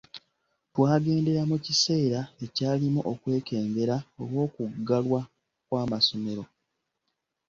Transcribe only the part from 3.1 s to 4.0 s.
okwekengera